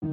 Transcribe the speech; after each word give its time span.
Yeah, 0.00 0.10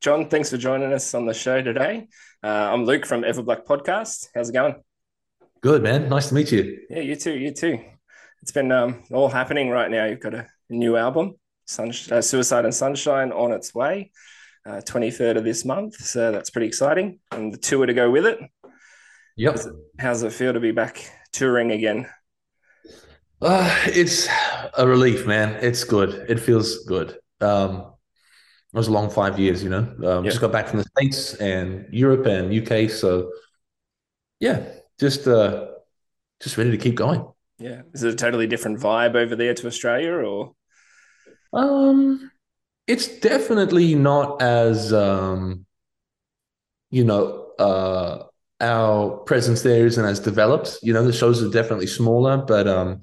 John, 0.00 0.28
thanks 0.28 0.50
for 0.50 0.56
joining 0.56 0.92
us 0.92 1.14
on 1.14 1.26
the 1.26 1.34
show 1.34 1.62
today. 1.62 2.08
Uh, 2.42 2.48
I'm 2.48 2.84
Luke 2.84 3.06
from 3.06 3.22
Everblack 3.22 3.64
Podcast. 3.64 4.26
How's 4.34 4.50
it 4.50 4.54
going? 4.54 4.74
Good, 5.60 5.84
man. 5.84 6.08
Nice 6.08 6.30
to 6.30 6.34
meet 6.34 6.50
you. 6.50 6.80
Yeah, 6.90 6.98
you 6.98 7.14
too. 7.14 7.38
You 7.38 7.52
too. 7.52 7.78
It's 8.42 8.50
been 8.50 8.72
um, 8.72 9.04
all 9.12 9.28
happening 9.28 9.70
right 9.70 9.88
now. 9.88 10.06
You've 10.06 10.18
got 10.18 10.34
a 10.34 10.48
new 10.68 10.96
album, 10.96 11.34
Sun- 11.66 11.92
uh, 12.10 12.22
Suicide 12.22 12.64
and 12.64 12.74
Sunshine, 12.74 13.30
on 13.30 13.52
its 13.52 13.72
way, 13.72 14.10
uh, 14.66 14.80
23rd 14.84 15.36
of 15.36 15.44
this 15.44 15.64
month. 15.64 15.94
So 15.94 16.32
that's 16.32 16.50
pretty 16.50 16.66
exciting. 16.66 17.20
And 17.30 17.52
the 17.52 17.58
tour 17.58 17.86
to 17.86 17.94
go 17.94 18.10
with 18.10 18.26
it. 18.26 18.40
Yep. 19.36 19.52
How's 19.52 19.66
it, 19.66 19.74
how's 20.00 20.22
it 20.24 20.32
feel 20.32 20.52
to 20.54 20.60
be 20.60 20.72
back 20.72 21.08
touring 21.34 21.72
again? 21.72 22.08
Uh, 23.40 23.68
it's 23.86 24.28
a 24.78 24.86
relief, 24.86 25.26
man. 25.26 25.58
It's 25.62 25.84
good. 25.84 26.30
It 26.30 26.40
feels 26.40 26.84
good. 26.84 27.18
Um, 27.40 27.92
it 28.72 28.76
was 28.76 28.88
a 28.88 28.92
long 28.92 29.10
five 29.10 29.38
years, 29.38 29.62
you 29.62 29.70
know. 29.70 29.94
Um, 30.04 30.24
Yep. 30.24 30.24
Just 30.24 30.40
got 30.40 30.52
back 30.52 30.68
from 30.68 30.78
the 30.78 30.84
States 30.96 31.34
and 31.34 31.86
Europe 31.92 32.26
and 32.26 32.52
UK. 32.52 32.88
So, 32.88 33.30
yeah, 34.40 34.66
just 34.98 35.26
uh, 35.28 35.66
just 36.40 36.56
ready 36.56 36.70
to 36.70 36.78
keep 36.78 36.94
going. 36.94 37.26
Yeah. 37.58 37.82
Is 37.92 38.02
it 38.02 38.14
a 38.14 38.16
totally 38.16 38.46
different 38.46 38.80
vibe 38.80 39.14
over 39.14 39.36
there 39.36 39.54
to 39.54 39.66
Australia 39.66 40.12
or? 40.12 40.54
Um, 41.52 42.30
it's 42.86 43.08
definitely 43.20 43.94
not 43.94 44.42
as 44.42 44.92
um, 44.92 45.66
you 46.90 47.04
know, 47.04 47.52
uh, 47.58 48.24
our 48.60 49.10
presence 49.18 49.62
there 49.62 49.86
isn't 49.86 50.04
as 50.04 50.20
developed. 50.20 50.78
You 50.82 50.92
know, 50.92 51.04
the 51.04 51.12
shows 51.12 51.42
are 51.42 51.50
definitely 51.50 51.86
smaller, 51.86 52.38
but 52.38 52.66
um, 52.68 53.02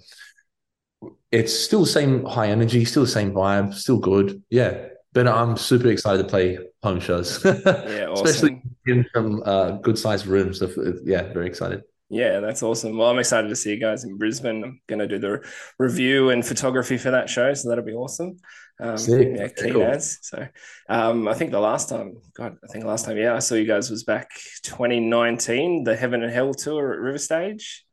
it's 1.32 1.54
still 1.58 1.82
the 1.82 1.88
same 1.88 2.26
high 2.26 2.48
energy, 2.48 2.86
still 2.86 3.04
the 3.04 3.10
same 3.10 3.32
vibe, 3.32 3.74
still 3.74 3.98
good. 4.00 4.42
Yeah, 4.50 4.88
but 5.14 5.28
I'm 5.28 5.58
super 5.58 5.88
excited 5.90 6.24
to 6.24 6.30
play 6.30 6.58
home 6.84 7.00
shows, 7.00 7.42
Yeah, 7.46 8.08
awesome. 8.10 8.26
especially 8.26 8.62
in 8.88 9.06
some 9.14 9.44
uh, 9.46 9.72
good 9.72 9.98
sized 9.98 10.26
rooms. 10.26 10.60
So, 10.60 10.70
yeah, 11.04 11.32
very 11.34 11.48
excited. 11.48 11.84
Yeah, 12.10 12.42
that's 12.42 12.62
awesome. 12.62 12.98
Well, 12.98 13.10
I'm 13.10 13.20
excited 13.20 13.48
to 13.48 13.56
see 13.56 13.70
you 13.72 13.80
guys 13.80 14.04
in 14.04 14.18
Brisbane. 14.18 14.64
I'm 14.66 14.82
going 14.88 15.00
to 15.00 15.08
do 15.08 15.18
the 15.18 15.48
review 15.80 16.30
and 16.30 16.46
photography 16.46 16.98
for 16.98 17.12
that 17.12 17.30
show, 17.30 17.54
so 17.54 17.70
that'll 17.70 17.86
be 17.86 17.94
awesome. 17.94 18.38
Um, 18.82 18.98
Sick. 18.98 19.28
yeah, 19.38 19.48
keen 19.50 19.74
cool. 19.74 19.84
as. 19.84 20.18
So, 20.24 20.48
um, 20.90 21.28
I 21.28 21.36
think 21.36 21.52
the 21.52 21.60
last 21.60 21.88
time, 21.88 22.16
God, 22.34 22.58
I 22.64 22.68
think 22.68 22.84
last 22.84 23.06
time, 23.06 23.16
yeah, 23.16 23.36
I 23.36 23.40
saw 23.40 23.54
you 23.54 23.68
guys 23.68 23.92
was 23.92 24.04
back 24.04 24.30
2019, 24.64 25.84
the 25.84 25.96
Heaven 25.96 26.24
and 26.24 26.34
Hell 26.34 26.54
tour 26.56 26.92
at 26.94 27.00
River 27.00 27.20
Stage. 27.20 27.86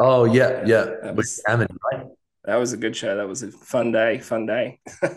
Oh 0.00 0.24
yeah, 0.24 0.64
yeah, 0.66 0.84
That 1.02 1.14
with 1.14 1.16
was- 1.18 1.42
Hammond, 1.46 1.70
right? 1.92 2.06
That 2.46 2.56
was 2.56 2.72
a 2.72 2.76
good 2.76 2.96
show. 2.96 3.16
That 3.16 3.28
was 3.28 3.42
a 3.44 3.50
fun 3.52 3.92
day, 3.92 4.18
fun 4.18 4.46
day. 4.46 4.80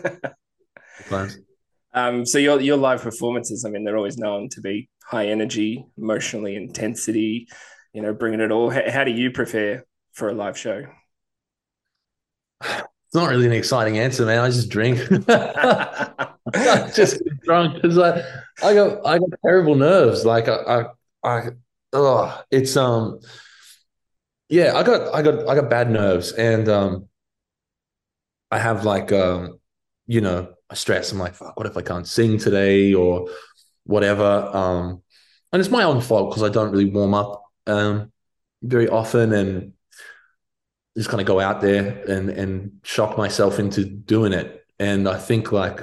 Um, 1.94 2.26
so 2.26 2.38
your 2.38 2.60
your 2.60 2.76
live 2.76 3.02
performances, 3.02 3.64
I 3.64 3.70
mean, 3.70 3.82
they're 3.82 3.96
always 3.96 4.18
known 4.18 4.48
to 4.50 4.60
be 4.60 4.88
high 5.04 5.28
energy, 5.28 5.84
emotionally 5.96 6.54
intensity, 6.54 7.48
you 7.92 8.02
know, 8.02 8.12
bringing 8.12 8.40
it 8.40 8.52
all. 8.52 8.70
How, 8.70 8.88
how 8.90 9.04
do 9.04 9.10
you 9.10 9.30
prepare 9.30 9.84
for 10.12 10.28
a 10.28 10.32
live 10.34 10.56
show? 10.58 10.84
It's 13.08 13.14
not 13.14 13.30
really 13.30 13.46
an 13.46 13.52
exciting 13.52 13.98
answer, 13.98 14.26
man. 14.26 14.40
I 14.40 14.48
just 14.48 14.68
drink. 14.68 15.00
I 15.30 16.28
just 16.94 17.24
get 17.24 17.40
drunk 17.40 17.76
because 17.76 17.96
I, 17.96 18.20
I 18.62 18.74
got 18.74 19.06
I 19.06 19.18
got 19.18 19.30
terrible 19.42 19.76
nerves. 19.76 20.26
Like 20.26 20.46
I, 20.46 20.56
I, 20.56 20.84
I 21.24 21.48
oh, 21.94 22.42
it's 22.50 22.76
um, 22.76 23.20
yeah. 24.50 24.76
I 24.76 24.82
got 24.82 25.14
I 25.14 25.22
got 25.22 25.48
I 25.48 25.54
got 25.54 25.70
bad 25.70 25.90
nerves, 25.90 26.32
and 26.32 26.68
um, 26.68 27.08
I 28.50 28.58
have 28.58 28.84
like 28.84 29.10
um, 29.10 29.58
you 30.06 30.20
know, 30.20 30.52
I 30.68 30.74
stress. 30.74 31.10
I'm 31.10 31.18
like, 31.18 31.34
fuck, 31.34 31.56
what 31.56 31.66
if 31.66 31.78
I 31.78 31.82
can't 31.82 32.06
sing 32.06 32.36
today 32.36 32.92
or 32.92 33.30
whatever? 33.84 34.50
Um, 34.52 35.02
and 35.50 35.60
it's 35.60 35.70
my 35.70 35.84
own 35.84 36.02
fault 36.02 36.28
because 36.28 36.42
I 36.42 36.52
don't 36.52 36.72
really 36.72 36.90
warm 36.90 37.14
up 37.14 37.42
um 37.66 38.12
very 38.62 38.88
often 38.88 39.32
and 39.32 39.72
just 40.98 41.08
kind 41.08 41.20
of 41.20 41.26
go 41.26 41.38
out 41.38 41.60
there 41.60 42.02
and 42.08 42.28
and 42.28 42.72
shock 42.82 43.16
myself 43.16 43.58
into 43.60 43.84
doing 43.84 44.32
it. 44.32 44.66
And 44.80 45.08
I 45.08 45.16
think 45.16 45.52
like 45.52 45.80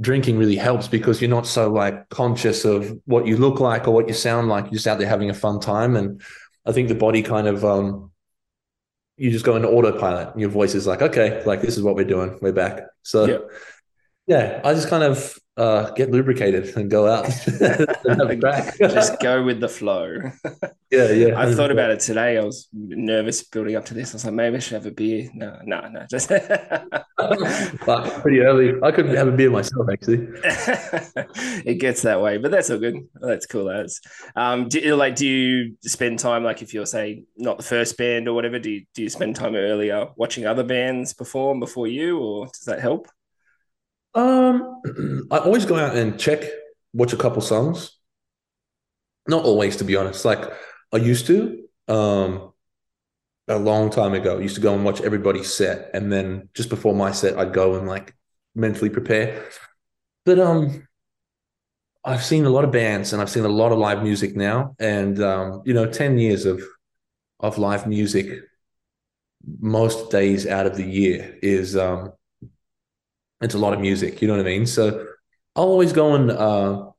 drinking 0.00 0.38
really 0.38 0.56
helps 0.56 0.88
because 0.88 1.20
you're 1.20 1.30
not 1.30 1.46
so 1.46 1.70
like 1.70 2.08
conscious 2.08 2.64
of 2.64 2.98
what 3.04 3.26
you 3.26 3.36
look 3.36 3.60
like 3.60 3.86
or 3.86 3.92
what 3.92 4.08
you 4.08 4.14
sound 4.14 4.48
like. 4.48 4.64
You're 4.64 4.72
just 4.72 4.86
out 4.86 4.98
there 4.98 5.08
having 5.08 5.30
a 5.30 5.34
fun 5.34 5.60
time. 5.60 5.94
And 5.94 6.22
I 6.64 6.72
think 6.72 6.88
the 6.88 6.94
body 6.94 7.22
kind 7.22 7.46
of 7.46 7.64
um 7.64 8.10
you 9.18 9.30
just 9.30 9.44
go 9.44 9.56
into 9.56 9.68
autopilot 9.68 10.32
and 10.32 10.40
your 10.40 10.50
voice 10.50 10.74
is 10.74 10.86
like, 10.86 11.02
okay, 11.02 11.42
like 11.44 11.60
this 11.62 11.76
is 11.76 11.82
what 11.82 11.94
we're 11.94 12.04
doing. 12.04 12.38
We're 12.42 12.52
back. 12.52 12.80
So 13.02 13.24
Yeah. 13.26 13.38
yeah, 14.26 14.60
I 14.64 14.74
just 14.74 14.88
kind 14.88 15.04
of 15.04 15.38
uh 15.56 15.90
get 15.92 16.10
lubricated 16.10 16.76
and 16.76 16.90
go 16.90 17.06
out 17.06 17.26
and 17.46 18.40
crack. 18.40 18.76
Just 18.78 19.18
go 19.20 19.42
with 19.42 19.60
the 19.60 19.68
flow. 19.68 20.18
yeah, 20.90 21.10
yeah. 21.12 21.40
I 21.40 21.52
thought 21.54 21.70
about 21.70 21.90
it 21.90 22.00
today. 22.00 22.36
I 22.36 22.44
was 22.44 22.68
nervous 22.72 23.42
building 23.42 23.76
up 23.76 23.86
to 23.86 23.94
this. 23.94 24.12
I 24.12 24.16
was 24.16 24.24
like, 24.26 24.34
maybe 24.34 24.56
I 24.56 24.58
should 24.58 24.74
have 24.74 24.86
a 24.86 24.90
beer. 24.90 25.30
No, 25.34 25.58
no, 25.64 25.88
no. 25.88 26.06
Just 26.10 26.28
Fuck, 26.28 28.22
pretty 28.22 28.40
early. 28.40 28.74
I 28.82 28.90
couldn't 28.90 29.16
have 29.16 29.28
a 29.28 29.32
beer 29.32 29.50
myself, 29.50 29.88
actually. 29.90 30.28
it 31.64 31.80
gets 31.80 32.02
that 32.02 32.20
way, 32.20 32.36
but 32.36 32.50
that's 32.50 32.68
all 32.70 32.78
good. 32.78 32.96
That's 33.14 33.46
cool 33.46 33.70
as. 33.70 34.00
Um, 34.34 34.68
do 34.68 34.78
you, 34.78 34.96
like 34.96 35.16
do 35.16 35.26
you 35.26 35.76
spend 35.82 36.18
time 36.18 36.44
like 36.44 36.60
if 36.60 36.74
you're 36.74 36.86
say 36.86 37.24
not 37.36 37.56
the 37.56 37.64
first 37.64 37.96
band 37.96 38.28
or 38.28 38.34
whatever? 38.34 38.58
Do 38.58 38.70
you 38.70 38.84
do 38.94 39.02
you 39.02 39.08
spend 39.08 39.36
time 39.36 39.54
earlier 39.54 40.08
watching 40.16 40.46
other 40.46 40.64
bands 40.64 41.14
perform 41.14 41.60
before 41.60 41.86
you, 41.86 42.18
or 42.18 42.46
does 42.46 42.64
that 42.66 42.80
help? 42.80 43.08
Um, 44.16 44.80
I 45.30 45.38
always 45.38 45.66
go 45.66 45.76
out 45.76 45.94
and 45.94 46.18
check, 46.18 46.42
watch 46.92 47.12
a 47.12 47.16
couple 47.16 47.42
songs. 47.42 47.92
Not 49.28 49.44
always, 49.44 49.76
to 49.76 49.84
be 49.84 49.96
honest. 49.96 50.24
Like 50.24 50.50
I 50.92 50.96
used 50.96 51.26
to, 51.26 51.64
um, 51.88 52.52
a 53.48 53.58
long 53.58 53.90
time 53.90 54.14
ago. 54.14 54.38
I 54.38 54.40
used 54.40 54.56
to 54.56 54.60
go 54.60 54.74
and 54.74 54.84
watch 54.84 55.00
everybody's 55.00 55.52
set, 55.52 55.90
and 55.94 56.12
then 56.12 56.48
just 56.54 56.68
before 56.68 56.94
my 56.94 57.12
set, 57.12 57.38
I'd 57.38 57.52
go 57.52 57.76
and 57.76 57.86
like 57.86 58.14
mentally 58.54 58.90
prepare. 58.90 59.44
But 60.24 60.40
um, 60.40 60.88
I've 62.04 62.24
seen 62.24 62.44
a 62.44 62.50
lot 62.50 62.64
of 62.64 62.72
bands, 62.72 63.12
and 63.12 63.22
I've 63.22 63.30
seen 63.30 63.44
a 63.44 63.48
lot 63.48 63.72
of 63.72 63.78
live 63.78 64.02
music 64.02 64.34
now, 64.34 64.74
and 64.78 65.22
um, 65.22 65.62
you 65.64 65.74
know, 65.74 65.86
ten 65.86 66.18
years 66.18 66.44
of 66.44 66.62
of 67.38 67.58
live 67.58 67.86
music, 67.86 68.40
most 69.60 70.10
days 70.10 70.46
out 70.46 70.66
of 70.66 70.76
the 70.76 70.84
year 70.84 71.38
is 71.42 71.76
um 71.76 72.12
it's 73.40 73.54
a 73.54 73.58
lot 73.58 73.74
of 73.74 73.80
music, 73.80 74.22
you 74.22 74.28
know 74.28 74.36
what 74.36 74.46
I 74.46 74.48
mean? 74.48 74.66
So 74.66 75.06
I'll 75.54 75.64
always 75.64 75.92
go 75.92 76.14
and 76.14 76.30
uh, 76.30 76.90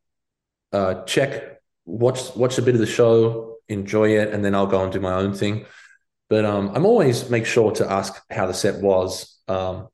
uh, 0.72 1.04
check, 1.06 1.62
watch 1.86 2.36
watch 2.36 2.58
a 2.58 2.62
bit 2.62 2.76
of 2.76 2.80
the 2.80 2.88
show, 2.88 3.58
enjoy 3.68 4.18
it, 4.18 4.34
and 4.34 4.44
then 4.44 4.56
I'll 4.56 4.68
go 4.68 4.84
and 4.84 4.92
do 4.92 5.00
my 5.00 5.14
own 5.14 5.34
thing. 5.34 5.66
But 6.30 6.46
um, 6.46 6.72
I'm 6.76 6.86
always 6.86 7.30
make 7.30 7.46
sure 7.46 7.72
to 7.74 7.90
ask 7.90 8.22
how 8.30 8.48
the 8.48 8.54
set 8.54 8.82
was, 8.82 9.40
um, 9.48 9.88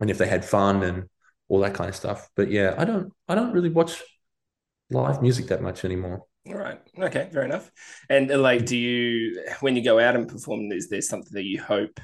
and 0.00 0.10
if 0.10 0.18
they 0.18 0.28
had 0.28 0.44
fun 0.44 0.82
and 0.82 1.08
all 1.48 1.60
that 1.60 1.74
kind 1.74 1.88
of 1.90 1.96
stuff. 1.96 2.28
But 2.36 2.50
yeah, 2.50 2.74
I 2.78 2.84
don't 2.84 3.12
I 3.28 3.34
don't 3.34 3.52
really 3.52 3.70
watch 3.70 4.02
live 4.90 5.22
music 5.22 5.48
that 5.48 5.62
much 5.62 5.84
anymore. 5.84 6.24
All 6.46 6.54
right. 6.54 6.78
Okay. 6.98 7.30
Fair 7.32 7.42
enough. 7.42 7.70
And 8.10 8.30
uh, 8.30 8.38
like, 8.38 8.66
do 8.66 8.76
you 8.76 9.44
when 9.60 9.76
you 9.76 9.84
go 9.84 9.98
out 9.98 10.14
and 10.14 10.28
perform, 10.28 10.70
is 10.72 10.88
there 10.88 11.00
something 11.00 11.32
that 11.32 11.44
you 11.44 11.60
hope 11.60 11.98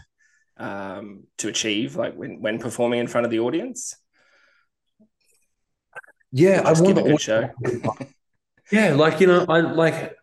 um, 0.60 1.24
to 1.38 1.48
achieve, 1.48 1.96
like 1.96 2.14
when 2.14 2.40
when 2.40 2.60
performing 2.60 3.00
in 3.00 3.08
front 3.08 3.24
of 3.24 3.30
the 3.32 3.40
audience? 3.40 3.96
Yeah, 6.32 6.62
I 6.64 6.70
Just 6.70 6.84
give 6.84 6.96
want 6.96 6.98
a 6.98 7.02
to 7.02 7.08
good 7.10 7.20
show. 7.20 7.50
Yeah, 8.70 8.94
like 8.94 9.20
you 9.20 9.26
know, 9.26 9.44
I 9.48 9.60
like 9.60 10.16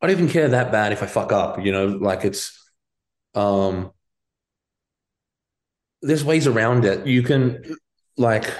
I 0.00 0.06
don't 0.06 0.10
even 0.16 0.28
care 0.28 0.48
that 0.48 0.72
bad 0.72 0.92
if 0.92 1.02
I 1.02 1.06
fuck 1.06 1.32
up, 1.32 1.64
you 1.64 1.72
know, 1.72 1.86
like 1.86 2.24
it's 2.24 2.58
um 3.34 3.92
there's 6.02 6.24
ways 6.24 6.46
around 6.46 6.84
it. 6.84 7.06
You 7.06 7.22
can 7.22 7.62
like 8.16 8.52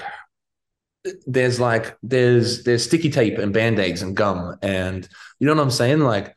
there's 1.27 1.59
like 1.59 1.97
there's 2.01 2.63
there's 2.63 2.83
sticky 2.83 3.09
tape 3.09 3.37
and 3.37 3.53
band-aids 3.53 4.01
and 4.01 4.15
gum 4.15 4.57
and 4.61 5.07
you 5.39 5.47
know 5.47 5.53
what 5.53 5.61
I'm 5.61 5.71
saying? 5.71 5.99
Like 5.99 6.33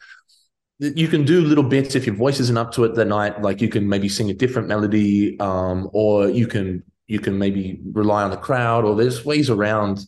you 0.79 1.09
can 1.09 1.25
do 1.25 1.41
little 1.41 1.65
bits 1.65 1.95
if 1.95 2.07
your 2.07 2.15
voice 2.15 2.39
isn't 2.41 2.59
up 2.59 2.73
to 2.73 2.85
it 2.85 2.95
that 2.95 3.07
night, 3.07 3.41
like 3.41 3.61
you 3.61 3.69
can 3.69 3.89
maybe 3.89 4.09
sing 4.09 4.31
a 4.31 4.35
different 4.35 4.69
melody, 4.69 5.39
um, 5.41 5.89
or 5.93 6.29
you 6.29 6.47
can 6.47 6.83
you 7.07 7.19
can 7.19 7.39
maybe 7.39 7.81
rely 7.93 8.23
on 8.23 8.31
the 8.31 8.37
crowd, 8.37 8.85
or 8.85 8.95
there's 8.95 9.25
ways 9.25 9.49
around 9.49 10.01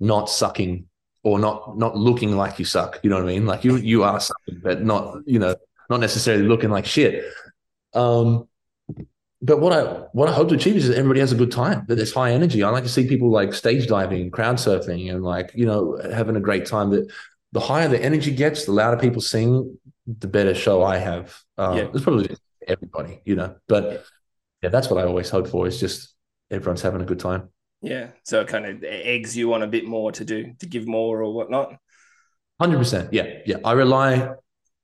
not 0.00 0.30
sucking 0.30 0.86
or 1.22 1.38
not 1.38 1.76
not 1.76 1.96
looking 1.96 2.36
like 2.36 2.58
you 2.58 2.64
suck. 2.64 3.00
You 3.02 3.10
know 3.10 3.16
what 3.16 3.24
I 3.24 3.26
mean? 3.26 3.46
Like 3.46 3.64
you 3.64 3.76
you 3.76 4.04
are 4.04 4.18
sucking, 4.20 4.60
but 4.62 4.82
not 4.82 5.18
you 5.26 5.38
know 5.38 5.54
not 5.90 6.00
necessarily 6.00 6.44
looking 6.44 6.70
like 6.70 6.86
shit. 6.86 7.24
Um, 7.92 8.48
but 9.42 9.60
what 9.60 9.72
I 9.72 9.82
what 10.12 10.28
I 10.28 10.32
hope 10.32 10.48
to 10.48 10.54
achieve 10.54 10.76
is 10.76 10.88
that 10.88 10.96
everybody 10.96 11.20
has 11.20 11.32
a 11.32 11.36
good 11.36 11.52
time. 11.52 11.84
That 11.88 11.96
there's 11.96 12.14
high 12.14 12.32
energy. 12.32 12.62
I 12.62 12.70
like 12.70 12.84
to 12.84 12.88
see 12.88 13.06
people 13.06 13.30
like 13.30 13.52
stage 13.52 13.86
diving, 13.86 14.30
crowd 14.30 14.56
surfing, 14.56 15.12
and 15.12 15.22
like 15.22 15.52
you 15.54 15.66
know 15.66 16.00
having 16.12 16.36
a 16.36 16.40
great 16.40 16.64
time. 16.64 16.90
That 16.90 17.10
the 17.56 17.60
higher 17.60 17.88
the 17.88 18.02
energy 18.02 18.32
gets, 18.32 18.66
the 18.66 18.72
louder 18.72 18.98
people 18.98 19.22
sing, 19.22 19.78
the 20.06 20.28
better 20.28 20.54
show 20.54 20.84
I 20.84 20.98
have. 20.98 21.34
Um, 21.56 21.76
Yeah. 21.78 21.88
It's 21.94 22.04
probably 22.04 22.36
everybody, 22.68 23.22
you 23.24 23.34
know. 23.34 23.56
But 23.66 24.04
yeah, 24.62 24.68
that's 24.68 24.90
what 24.90 25.02
I 25.02 25.06
always 25.06 25.30
hope 25.30 25.48
for 25.48 25.66
is 25.66 25.80
just 25.80 26.14
everyone's 26.50 26.82
having 26.82 27.00
a 27.00 27.06
good 27.06 27.18
time. 27.18 27.48
Yeah. 27.80 28.08
So 28.24 28.42
it 28.42 28.48
kind 28.48 28.66
of 28.66 28.84
eggs 28.84 29.34
you 29.34 29.54
on 29.54 29.62
a 29.62 29.66
bit 29.66 29.86
more 29.86 30.12
to 30.12 30.24
do, 30.24 30.52
to 30.58 30.66
give 30.66 30.86
more 30.86 31.22
or 31.22 31.32
whatnot. 31.32 31.76
Hundred 32.60 32.76
percent. 32.76 33.14
Yeah, 33.14 33.26
yeah. 33.46 33.56
I 33.64 33.72
rely 33.72 34.34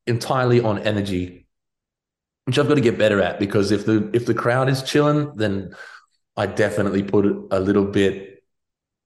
entirely 0.06 0.60
on 0.62 0.78
energy, 0.78 1.46
which 2.46 2.58
I've 2.58 2.69
got 2.69 2.76
to 2.76 2.80
get 2.80 2.96
better 2.96 3.20
at 3.20 3.38
because 3.38 3.70
if 3.70 3.84
the 3.84 4.08
if 4.14 4.24
the 4.24 4.34
crowd 4.34 4.70
is 4.70 4.82
chilling, 4.82 5.36
then 5.36 5.74
I 6.38 6.46
definitely 6.46 7.02
put 7.02 7.26
a 7.50 7.60
little 7.60 7.84
bit 7.84 8.42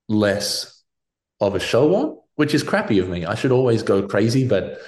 less 0.09 0.85
of 1.41 1.57
a 1.57 1.61
show 1.61 1.95
on, 1.97 2.19
which 2.37 2.55
is 2.55 2.63
crappy 2.63 2.99
of 2.99 3.09
me. 3.09 3.25
I 3.25 3.35
should 3.35 3.53
always 3.53 3.83
go 3.83 4.07
crazy, 4.07 4.47
but 4.47 4.79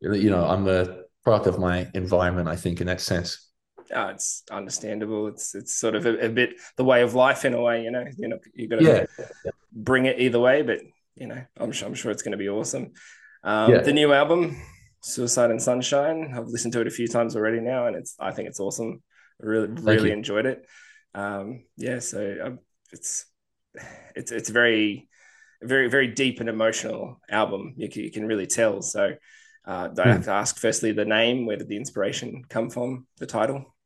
you 0.00 0.30
know, 0.30 0.44
I'm 0.44 0.66
a 0.68 1.02
product 1.24 1.46
of 1.46 1.58
my 1.58 1.88
environment, 1.94 2.48
I 2.48 2.56
think, 2.56 2.80
in 2.80 2.86
that 2.88 3.00
sense. 3.00 3.48
Oh, 3.94 4.08
it's 4.08 4.42
understandable. 4.50 5.26
It's 5.28 5.54
it's 5.54 5.76
sort 5.76 5.94
of 5.94 6.06
a, 6.06 6.26
a 6.26 6.28
bit 6.28 6.54
the 6.76 6.84
way 6.84 7.02
of 7.02 7.14
life 7.14 7.44
in 7.44 7.54
a 7.54 7.60
way, 7.60 7.84
you 7.84 7.90
know. 7.90 8.04
You 8.16 8.28
know, 8.28 8.38
you 8.54 8.68
got 8.68 8.76
to 8.76 8.86
Yeah. 8.86 9.06
bring 9.72 10.06
it 10.06 10.18
either 10.20 10.40
way, 10.40 10.62
but 10.62 10.80
you 11.14 11.26
know, 11.26 11.42
I'm 11.56 11.72
sure 11.72 11.88
I'm 11.88 11.94
sure 11.94 12.10
it's 12.10 12.22
going 12.22 12.32
to 12.32 12.38
be 12.38 12.48
awesome. 12.48 12.92
Um, 13.44 13.72
Yeah. 13.72 13.82
The 13.82 13.92
new 13.92 14.12
album, 14.12 14.60
Suicide 15.02 15.50
and 15.50 15.60
Sunshine. 15.60 16.32
I've 16.34 16.46
listened 16.48 16.72
to 16.74 16.80
it 16.80 16.86
a 16.86 16.90
few 16.90 17.08
times 17.08 17.36
already 17.36 17.60
now, 17.60 17.86
and 17.86 17.96
it's 17.96 18.14
I 18.18 18.30
think 18.32 18.48
it's 18.48 18.60
awesome. 18.60 19.02
I 19.42 19.46
really 19.46 19.68
really 19.68 20.08
you. 20.08 20.14
enjoyed 20.14 20.46
it. 20.46 20.64
Um, 21.14 21.64
yeah, 21.76 21.98
so 21.98 22.36
um, 22.44 22.58
it's 22.92 23.26
it's 24.14 24.32
it's 24.32 24.48
very 24.48 25.08
very 25.64 25.88
very 25.88 26.08
deep 26.08 26.40
and 26.40 26.48
emotional 26.48 27.20
album. 27.30 27.74
You 27.76 27.88
can, 27.88 28.02
you 28.02 28.10
can 28.10 28.26
really 28.26 28.46
tell. 28.46 28.82
So. 28.82 29.14
Uh, 29.64 29.88
I 29.96 30.08
have 30.08 30.24
to 30.24 30.32
ask 30.32 30.58
firstly 30.58 30.90
the 30.90 31.04
name. 31.04 31.46
Where 31.46 31.56
did 31.56 31.68
the 31.68 31.76
inspiration 31.76 32.42
come 32.48 32.68
from? 32.68 33.06
The 33.18 33.26
title. 33.26 33.76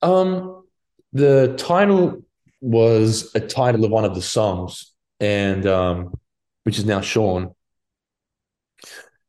Um, 0.00 0.64
the 1.12 1.56
title 1.58 2.22
was 2.60 3.34
a 3.34 3.40
title 3.40 3.84
of 3.84 3.90
one 3.90 4.04
of 4.04 4.14
the 4.14 4.22
songs, 4.22 4.92
and 5.18 5.66
um, 5.66 6.14
which 6.62 6.78
is 6.78 6.84
now 6.84 7.00
Sean. 7.00 7.54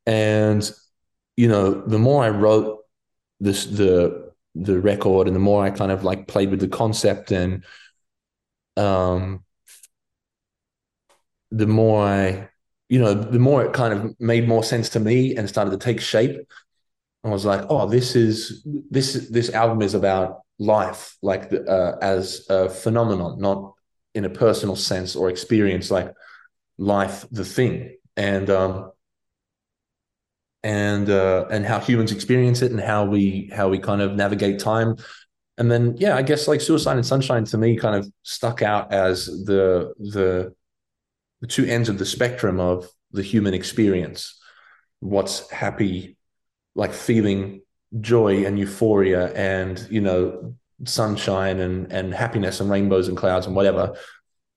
And 0.05 0.69
you 1.35 1.47
know, 1.47 1.73
the 1.73 1.99
more 1.99 2.23
I 2.23 2.29
wrote 2.29 2.79
this, 3.39 3.65
the 3.65 4.31
the 4.55 4.79
record, 4.79 5.27
and 5.27 5.35
the 5.35 5.39
more 5.39 5.63
I 5.63 5.71
kind 5.71 5.91
of 5.91 6.03
like 6.03 6.27
played 6.27 6.51
with 6.51 6.59
the 6.59 6.67
concept, 6.67 7.31
and 7.31 7.63
um, 8.75 9.43
the 11.51 11.67
more 11.67 12.03
I, 12.03 12.49
you 12.89 12.99
know, 12.99 13.13
the 13.13 13.39
more 13.39 13.63
it 13.65 13.73
kind 13.73 13.93
of 13.93 14.19
made 14.19 14.47
more 14.47 14.63
sense 14.63 14.89
to 14.89 14.99
me 14.99 15.35
and 15.35 15.47
started 15.47 15.71
to 15.71 15.77
take 15.77 16.01
shape. 16.01 16.39
I 17.23 17.29
was 17.29 17.45
like, 17.45 17.65
oh, 17.69 17.87
this 17.87 18.15
is 18.15 18.65
this 18.89 19.27
this 19.29 19.49
album 19.49 19.81
is 19.81 19.93
about 19.93 20.41
life, 20.59 21.17
like 21.21 21.51
uh, 21.51 21.93
as 22.01 22.45
a 22.49 22.69
phenomenon, 22.69 23.39
not 23.39 23.73
in 24.15 24.25
a 24.25 24.29
personal 24.29 24.75
sense 24.75 25.15
or 25.15 25.29
experience, 25.29 25.91
like 25.91 26.13
life, 26.77 27.25
the 27.31 27.43
thing, 27.43 27.97
and 28.15 28.49
um, 28.49 28.91
and 30.63 31.09
uh, 31.09 31.45
and 31.51 31.65
how 31.65 31.79
humans 31.79 32.11
experience 32.11 32.61
it, 32.61 32.71
and 32.71 32.79
how 32.79 33.05
we 33.05 33.49
how 33.53 33.69
we 33.69 33.79
kind 33.79 34.01
of 34.01 34.15
navigate 34.15 34.59
time, 34.59 34.95
and 35.57 35.69
then 35.71 35.95
yeah, 35.97 36.15
I 36.15 36.21
guess 36.21 36.47
like 36.47 36.61
Suicide 36.61 36.97
and 36.97 37.05
Sunshine 37.05 37.45
to 37.45 37.57
me 37.57 37.77
kind 37.77 37.95
of 37.95 38.11
stuck 38.23 38.61
out 38.61 38.93
as 38.93 39.25
the 39.25 39.93
the 39.97 40.53
the 41.41 41.47
two 41.47 41.65
ends 41.65 41.89
of 41.89 41.97
the 41.97 42.05
spectrum 42.05 42.59
of 42.59 42.89
the 43.11 43.23
human 43.23 43.53
experience. 43.53 44.39
What's 44.99 45.49
happy 45.51 46.17
like 46.75 46.93
feeling 46.93 47.61
joy 47.99 48.45
and 48.45 48.59
euphoria 48.59 49.33
and 49.33 49.85
you 49.89 50.01
know 50.01 50.55
sunshine 50.85 51.59
and 51.59 51.91
and 51.91 52.13
happiness 52.13 52.59
and 52.59 52.69
rainbows 52.69 53.07
and 53.07 53.17
clouds 53.17 53.45
and 53.47 53.55
whatever 53.55 53.95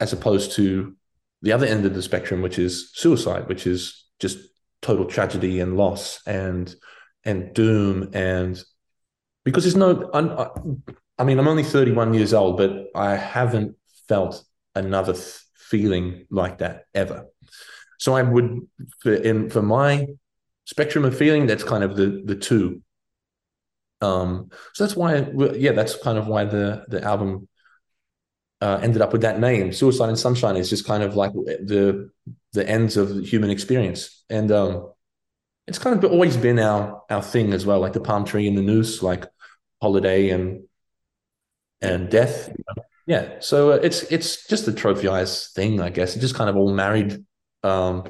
as 0.00 0.12
opposed 0.12 0.52
to 0.52 0.94
the 1.42 1.52
other 1.52 1.66
end 1.66 1.86
of 1.86 1.94
the 1.94 2.02
spectrum 2.02 2.42
which 2.42 2.58
is 2.58 2.90
suicide 2.92 3.48
which 3.48 3.66
is 3.66 4.04
just 4.18 4.38
total 4.82 5.06
tragedy 5.06 5.60
and 5.60 5.76
loss 5.76 6.20
and 6.26 6.74
and 7.24 7.54
doom 7.54 8.10
and 8.12 8.62
because 9.44 9.64
there's 9.64 9.76
no 9.76 10.10
I 11.18 11.24
mean 11.24 11.38
I'm 11.38 11.48
only 11.48 11.64
31 11.64 12.14
years 12.14 12.34
old 12.34 12.56
but 12.56 12.86
I 12.94 13.16
haven't 13.16 13.76
felt 14.08 14.44
another 14.74 15.12
th- 15.14 15.40
feeling 15.70 16.26
like 16.30 16.58
that 16.58 16.84
ever. 16.94 17.26
So 17.98 18.14
I 18.14 18.22
would 18.22 18.66
for 19.00 19.12
in 19.12 19.50
for 19.50 19.62
my 19.62 20.06
spectrum 20.64 21.04
of 21.04 21.16
feeling 21.16 21.46
that's 21.46 21.64
kind 21.64 21.84
of 21.84 21.96
the 21.96 22.22
the 22.24 22.36
two. 22.36 22.82
Um 24.00 24.50
so 24.74 24.84
that's 24.84 24.96
why 24.96 25.26
yeah 25.54 25.72
that's 25.72 25.96
kind 25.96 26.18
of 26.18 26.26
why 26.26 26.44
the 26.44 26.84
the 26.88 27.02
album 27.02 27.48
uh, 28.62 28.78
ended 28.82 29.00
up 29.00 29.12
with 29.12 29.22
that 29.22 29.40
name. 29.40 29.72
Suicide 29.72 30.10
and 30.10 30.18
sunshine 30.18 30.56
is 30.56 30.68
just 30.68 30.86
kind 30.86 31.02
of 31.02 31.16
like 31.16 31.32
the 31.32 32.10
the 32.52 32.68
ends 32.68 32.96
of 32.96 33.14
the 33.14 33.22
human 33.22 33.50
experience. 33.50 34.24
And 34.28 34.50
um 34.52 34.92
it's 35.66 35.78
kind 35.78 36.02
of 36.02 36.10
always 36.10 36.36
been 36.36 36.58
our 36.58 37.02
our 37.10 37.22
thing 37.22 37.52
as 37.52 37.64
well 37.64 37.78
like 37.78 37.92
the 37.92 38.00
palm 38.00 38.24
tree 38.24 38.48
and 38.48 38.58
the 38.58 38.62
noose 38.62 39.02
like 39.02 39.26
holiday 39.80 40.30
and 40.30 40.64
and 41.80 42.10
death 42.10 42.50
yeah 43.10 43.24
so 43.40 43.72
uh, 43.72 43.78
it's 43.82 44.02
it's 44.04 44.46
just 44.46 44.64
the 44.66 44.72
trophy 44.72 45.08
eyes 45.08 45.50
thing 45.56 45.80
i 45.80 45.90
guess 45.90 46.14
it 46.14 46.20
just 46.20 46.34
kind 46.34 46.48
of 46.48 46.56
all 46.56 46.72
married 46.72 47.24
um 47.64 48.04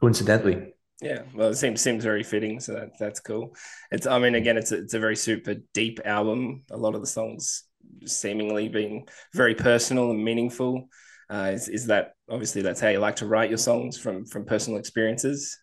coincidentally 0.00 0.72
yeah, 1.00 1.22
well, 1.32 1.50
it 1.50 1.54
seems 1.54 1.80
seems 1.80 2.02
very 2.02 2.24
fitting, 2.24 2.58
so 2.58 2.72
that 2.74 2.90
that's 2.98 3.20
cool. 3.20 3.54
It's, 3.92 4.06
I 4.06 4.18
mean, 4.18 4.34
again, 4.34 4.56
it's 4.56 4.72
a, 4.72 4.78
it's 4.78 4.94
a 4.94 4.98
very 4.98 5.14
super 5.14 5.54
deep 5.72 6.00
album. 6.04 6.64
A 6.72 6.76
lot 6.76 6.96
of 6.96 7.00
the 7.00 7.06
songs 7.06 7.62
seemingly 8.04 8.68
being 8.68 9.06
very 9.32 9.54
personal 9.54 10.10
and 10.10 10.24
meaningful. 10.24 10.88
Uh, 11.30 11.50
is 11.54 11.68
is 11.68 11.86
that 11.86 12.14
obviously 12.28 12.62
that's 12.62 12.80
how 12.80 12.88
you 12.88 12.98
like 12.98 13.16
to 13.16 13.26
write 13.26 13.48
your 13.48 13.58
songs 13.58 13.96
from 13.96 14.26
from 14.26 14.44
personal 14.44 14.80
experiences? 14.80 15.56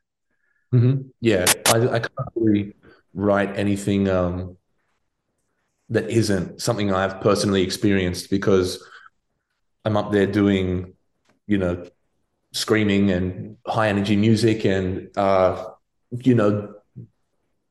Mm-hmm. 0.74 1.02
Yeah, 1.20 1.46
I, 1.68 1.88
I 1.88 2.00
can't 2.00 2.14
really 2.36 2.74
write 3.14 3.58
anything 3.58 4.08
um, 4.08 4.56
that 5.90 6.10
isn't 6.10 6.62
something 6.62 6.94
I've 6.94 7.22
personally 7.22 7.62
experienced 7.62 8.30
because 8.30 8.84
I'm 9.84 9.98
up 9.98 10.12
there 10.12 10.26
doing, 10.28 10.94
you 11.48 11.58
know, 11.58 11.88
screaming 12.54 13.12
and 13.12 13.58
high 13.68 13.90
energy 13.90 14.16
music 14.16 14.64
and 14.66 15.10
uh 15.18 15.72
you 16.12 16.34
know 16.34 16.74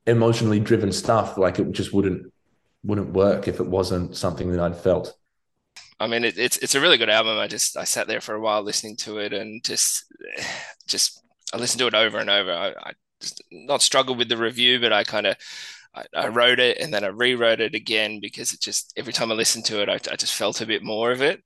emotionally 0.06 0.60
driven 0.60 0.92
stuff. 0.92 1.38
Like 1.38 1.58
it 1.58 1.72
just 1.72 1.92
wouldn't 1.92 2.32
wouldn't 2.84 3.10
work 3.14 3.48
if 3.48 3.60
it 3.60 3.66
wasn't 3.66 4.16
something 4.16 4.50
that 4.52 4.60
I'd 4.60 4.76
felt. 4.76 5.16
I 5.98 6.06
mean 6.06 6.24
it, 6.24 6.38
it's 6.38 6.58
it's 6.58 6.74
a 6.74 6.80
really 6.80 6.98
good 6.98 7.08
album. 7.10 7.38
I 7.38 7.46
just 7.46 7.76
I 7.76 7.84
sat 7.84 8.06
there 8.06 8.20
for 8.20 8.34
a 8.34 8.40
while 8.40 8.62
listening 8.62 8.96
to 8.98 9.18
it 9.18 9.32
and 9.32 9.64
just 9.64 10.04
just 10.86 11.22
I 11.52 11.56
listened 11.56 11.80
to 11.80 11.86
it 11.86 11.94
over 11.94 12.18
and 12.18 12.30
over. 12.30 12.52
I, 12.52 12.68
I 12.68 12.92
just 13.20 13.42
not 13.50 13.80
struggled 13.80 14.18
with 14.18 14.28
the 14.28 14.36
review 14.36 14.80
but 14.80 14.92
I 14.92 15.04
kind 15.04 15.26
of 15.26 15.36
I, 15.94 16.04
I, 16.14 16.28
wrote 16.28 16.58
it 16.58 16.78
and 16.78 16.92
then 16.92 17.04
I 17.04 17.08
rewrote 17.08 17.60
it 17.60 17.74
again 17.74 18.20
because 18.20 18.52
it 18.52 18.60
just 18.60 18.92
every 18.96 19.12
time 19.12 19.30
I 19.30 19.34
listened 19.34 19.64
to 19.66 19.80
it 19.80 19.88
I, 19.88 19.94
I 19.94 20.16
just 20.16 20.34
felt 20.34 20.60
a 20.60 20.66
bit 20.66 20.82
more 20.82 21.12
of 21.12 21.22
it 21.22 21.40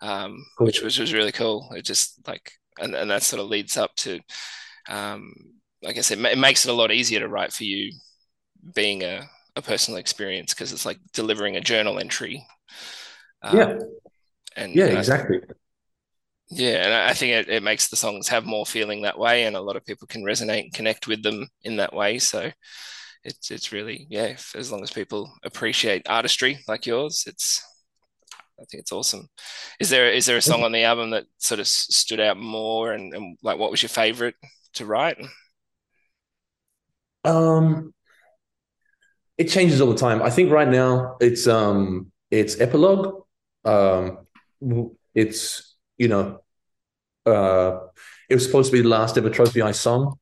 um, 0.00 0.44
cool. 0.58 0.66
which 0.66 0.82
was 0.82 0.98
was 0.98 1.14
really 1.14 1.32
cool 1.32 1.70
it 1.76 1.84
just 1.84 2.26
like 2.26 2.52
and, 2.80 2.94
and 2.94 3.10
that 3.10 3.22
sort 3.22 3.40
of 3.40 3.48
leads 3.48 3.76
up 3.76 3.94
to 3.96 4.20
um, 4.88 5.32
like 5.82 5.98
I 5.98 6.00
said, 6.00 6.18
it 6.18 6.38
makes 6.38 6.64
it 6.64 6.70
a 6.70 6.74
lot 6.74 6.92
easier 6.92 7.20
to 7.20 7.28
write 7.28 7.52
for 7.52 7.64
you 7.64 7.92
being 8.74 9.02
a, 9.02 9.28
a 9.56 9.62
personal 9.62 9.98
experience 9.98 10.54
because 10.54 10.72
it's 10.72 10.86
like 10.86 10.98
delivering 11.12 11.56
a 11.56 11.60
journal 11.60 11.98
entry. 11.98 12.46
Um, 13.42 13.58
yeah. 13.58 13.78
And 14.56 14.74
yeah, 14.74 14.86
exactly. 14.86 15.40
yeah, 16.50 16.84
and 16.84 16.94
I 16.94 17.14
think 17.14 17.32
it, 17.32 17.48
it 17.48 17.62
makes 17.62 17.88
the 17.88 17.96
songs 17.96 18.28
have 18.28 18.44
more 18.44 18.66
feeling 18.66 19.02
that 19.02 19.18
way, 19.18 19.44
and 19.44 19.56
a 19.56 19.62
lot 19.62 19.76
of 19.76 19.84
people 19.84 20.06
can 20.06 20.22
resonate 20.22 20.64
and 20.64 20.74
connect 20.74 21.06
with 21.06 21.22
them 21.22 21.48
in 21.62 21.76
that 21.76 21.94
way. 21.94 22.18
So 22.18 22.50
it's 23.24 23.50
it's 23.50 23.72
really 23.72 24.06
yeah, 24.10 24.24
if, 24.24 24.54
as 24.56 24.72
long 24.72 24.82
as 24.82 24.90
people 24.90 25.32
appreciate 25.44 26.08
artistry 26.08 26.58
like 26.68 26.86
yours, 26.86 27.24
it's 27.26 27.62
I 28.60 28.64
think 28.64 28.80
it's 28.82 28.92
awesome. 28.92 29.28
Is 29.80 29.90
there 29.90 30.10
is 30.10 30.26
there 30.26 30.36
a 30.36 30.42
song 30.42 30.62
on 30.62 30.72
the 30.72 30.84
album 30.84 31.10
that 31.10 31.24
sort 31.38 31.60
of 31.60 31.66
stood 31.66 32.20
out 32.20 32.36
more, 32.36 32.92
and, 32.92 33.14
and 33.14 33.38
like 33.42 33.58
what 33.58 33.70
was 33.70 33.82
your 33.82 33.88
favorite 33.88 34.34
to 34.74 34.86
write? 34.86 35.18
Um, 37.24 37.94
it 39.38 39.44
changes 39.44 39.80
all 39.80 39.90
the 39.90 39.98
time. 39.98 40.22
I 40.22 40.30
think 40.30 40.50
right 40.50 40.68
now 40.68 41.16
it's 41.20 41.46
um 41.46 42.12
it's 42.30 42.60
epilogue. 42.60 43.22
Um, 43.64 44.26
it's 45.14 45.76
you 45.98 46.08
know, 46.08 46.40
uh, 47.26 47.78
it 48.28 48.34
was 48.34 48.44
supposed 48.44 48.70
to 48.70 48.76
be 48.76 48.82
the 48.82 48.88
last 48.88 49.16
ever 49.18 49.30
Trophy 49.30 49.62
Eyes 49.62 49.78
song, 49.78 50.18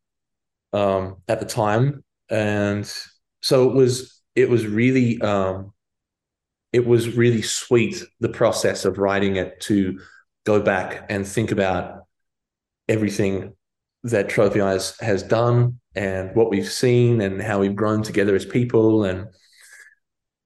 um, 0.73 1.17
at 1.29 1.41
the 1.41 1.47
time, 1.47 2.05
and 2.31 2.93
so 3.43 3.69
it 3.69 3.75
was 3.75 4.23
it 4.35 4.49
was 4.49 4.67
really 4.67 5.21
um 5.21 5.73
it 6.73 6.87
was 6.87 7.17
really 7.17 7.43
sweet 7.43 8.03
the 8.21 8.29
process 8.29 8.85
of 8.85 8.99
writing 8.99 9.37
it 9.37 9.61
to 9.61 9.99
go 10.47 10.61
back 10.61 11.07
and 11.09 11.27
think 11.27 11.51
about 11.51 12.05
everything 12.89 13.55
that 14.05 14.29
Trophy 14.29 14.61
Eyes 14.61 14.99
has 15.01 15.23
done 15.23 15.79
and 15.95 16.35
what 16.35 16.51
we've 16.51 16.71
seen 16.71 17.21
and 17.21 17.43
how 17.43 17.59
we've 17.59 17.77
grown 17.77 18.03
together 18.03 18.35
as 18.35 18.45
people 18.45 19.05
and 19.05 19.27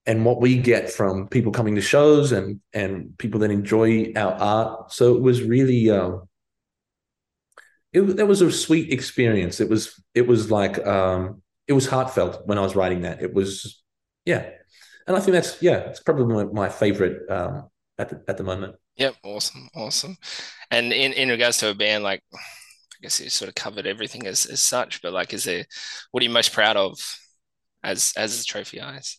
and 0.06 0.24
what 0.24 0.40
we 0.40 0.58
get 0.58 0.90
from 0.90 1.28
people 1.28 1.52
coming 1.52 1.74
to 1.76 1.80
shows 1.80 2.32
and 2.32 2.60
and 2.72 3.16
people 3.18 3.40
that 3.40 3.50
enjoy 3.50 4.12
our 4.16 4.32
art. 4.32 4.92
So 4.92 5.14
it 5.16 5.22
was 5.22 5.42
really 5.42 5.90
um, 5.90 6.28
it 7.92 8.02
that 8.16 8.26
was 8.26 8.42
a 8.42 8.50
sweet 8.50 8.92
experience. 8.92 9.60
It 9.60 9.70
was 9.70 10.02
it 10.14 10.26
was 10.26 10.50
like 10.50 10.84
um, 10.86 11.42
it 11.66 11.72
was 11.72 11.86
heartfelt 11.86 12.46
when 12.46 12.58
I 12.58 12.62
was 12.62 12.76
writing 12.76 13.02
that. 13.02 13.22
It 13.22 13.32
was 13.34 13.82
yeah, 14.24 14.48
and 15.06 15.16
I 15.16 15.20
think 15.20 15.32
that's 15.32 15.62
yeah, 15.62 15.78
it's 15.88 16.00
probably 16.00 16.44
my, 16.44 16.44
my 16.44 16.68
favorite 16.68 17.30
um, 17.30 17.68
at 17.98 18.08
the, 18.08 18.22
at 18.28 18.36
the 18.36 18.44
moment. 18.44 18.76
Yep, 18.96 19.16
awesome, 19.24 19.68
awesome. 19.74 20.16
And 20.70 20.92
in 20.92 21.12
in 21.12 21.28
regards 21.28 21.58
to 21.58 21.70
a 21.70 21.74
band 21.74 22.04
like 22.04 22.22
I 22.32 23.02
guess 23.02 23.20
you 23.20 23.28
sort 23.28 23.48
of 23.48 23.54
covered 23.54 23.86
everything 23.86 24.26
as, 24.26 24.46
as 24.46 24.60
such, 24.60 25.02
but 25.02 25.12
like, 25.12 25.34
is 25.34 25.44
there, 25.44 25.64
what 26.10 26.22
are 26.22 26.24
you 26.24 26.30
most 26.30 26.52
proud 26.52 26.76
of 26.76 26.98
as, 27.82 28.12
as 28.16 28.44
Trophy 28.44 28.80
Eyes? 28.80 29.18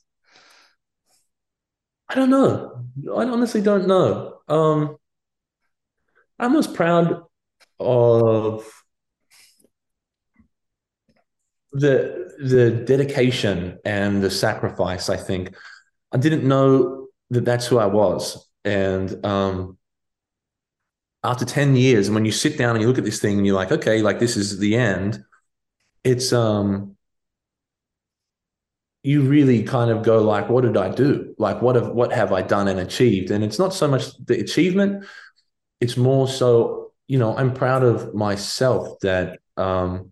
I 2.07 2.15
don't 2.15 2.29
know. 2.29 2.85
I 3.15 3.25
honestly 3.25 3.61
don't 3.61 3.87
know. 3.87 4.37
Um, 4.47 4.97
I'm 6.39 6.53
most 6.53 6.73
proud 6.73 7.23
of 7.79 8.67
the 11.75 12.33
the 12.39 12.71
dedication 12.71 13.77
and 13.85 14.23
the 14.23 14.31
sacrifice. 14.31 15.09
I 15.09 15.17
think 15.17 15.55
I 16.11 16.17
didn't 16.17 16.47
know 16.47 17.07
that 17.29 17.45
that's 17.45 17.67
who 17.67 17.77
I 17.77 17.85
was, 17.87 18.49
and 18.63 19.25
um, 19.25 19.77
after 21.23 21.43
10 21.43 21.75
years, 21.75 22.07
and 22.07 22.15
when 22.15 22.25
you 22.25 22.31
sit 22.31 22.57
down 22.57 22.75
and 22.75 22.81
you 22.81 22.87
look 22.87 22.97
at 22.97 23.03
this 23.03 23.19
thing 23.19 23.37
and 23.37 23.45
you're 23.45 23.55
like, 23.55 23.71
okay, 23.71 24.01
like 24.01 24.19
this 24.19 24.37
is 24.37 24.59
the 24.59 24.75
end, 24.75 25.23
it's 26.03 26.31
um 26.31 26.95
you 29.03 29.21
really 29.21 29.61
kind 29.63 29.91
of 29.91 30.03
go 30.03 30.23
like, 30.23 30.49
what 30.49 30.63
did 30.63 30.77
I 30.77 30.89
do? 30.89 31.35
Like 31.37 31.61
what 31.61 31.75
have 31.75 31.89
what 31.89 32.11
have 32.11 32.31
I 32.31 32.41
done 32.41 32.67
and 32.67 32.79
achieved? 32.79 33.31
And 33.31 33.43
it's 33.43 33.59
not 33.59 33.73
so 33.73 33.87
much 33.87 34.17
the 34.25 34.39
achievement, 34.39 35.05
it's 35.81 35.97
more 35.97 36.27
so, 36.27 36.93
you 37.07 37.19
know, 37.19 37.35
I'm 37.37 37.53
proud 37.53 37.83
of 37.83 38.13
myself 38.13 38.99
that 39.01 39.39
um 39.57 40.11